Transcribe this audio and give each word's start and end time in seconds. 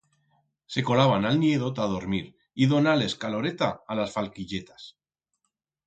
Se 0.75 0.83
colaban 0.87 1.27
a'l 1.31 1.37
niedo 1.43 1.69
ta 1.81 1.85
dormir 1.93 2.23
y 2.65 2.71
donar-les 2.73 3.17
caloreta 3.27 3.71
a 3.95 3.99
las 4.01 4.17
falquilletas. 4.19 4.93